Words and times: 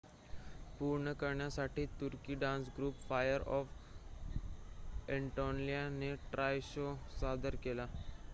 "पूर्ण 0.77 1.11
करण्यासाठी 1.15 1.85
तुर्की 1.99 2.35
डान्स 2.35 2.69
ग्रुप 2.77 2.95
फायर 3.01 3.41
ऑफ 3.49 5.09
अ‍ॅनाटोलियाने 5.09 6.13
"ट्रॉय" 6.31 6.59
शो 6.65 6.93
सादर 7.19 7.55
केला. 7.63 7.87